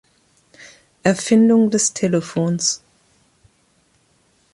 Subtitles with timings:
[1.03, 2.81] Erfindung des Telefons